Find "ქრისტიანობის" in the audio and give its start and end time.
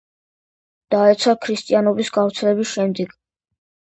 1.43-2.11